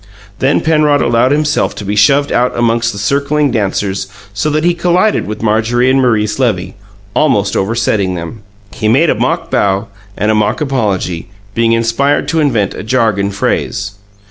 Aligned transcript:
Then 0.39 0.61
Penrod 0.61 0.99
allowed 1.03 1.31
himself 1.31 1.75
to 1.75 1.85
be 1.85 1.95
shoved 1.95 2.31
out 2.31 2.57
among 2.57 2.79
the 2.79 2.97
circling 2.97 3.51
dancers, 3.51 4.07
so 4.33 4.49
that 4.49 4.63
he 4.63 4.73
collided 4.73 5.27
with 5.27 5.43
Marjorie 5.43 5.91
and 5.91 6.01
Maurice 6.01 6.39
Levy, 6.39 6.73
almost 7.13 7.55
oversetting 7.55 8.15
them. 8.15 8.41
He 8.73 8.87
made 8.87 9.11
a 9.11 9.15
mock 9.15 9.51
bow 9.51 9.89
and 10.17 10.31
a 10.31 10.33
mock 10.33 10.59
apology, 10.59 11.29
being 11.53 11.73
inspired 11.73 12.27
to 12.29 12.39
invent 12.39 12.73
a 12.73 12.81
jargon 12.81 13.29
phrase. 13.29 13.91